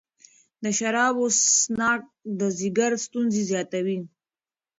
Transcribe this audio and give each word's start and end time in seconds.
د 0.63 0.65
شرابو 0.77 1.25
څښاک 1.39 2.01
د 2.39 2.41
ځیګر 2.59 2.91
ستونزې 3.05 3.41
زیاتوي. 3.49 3.99